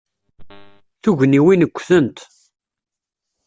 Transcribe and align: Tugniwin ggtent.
Tugniwin 1.01 1.67
ggtent. 1.69 2.19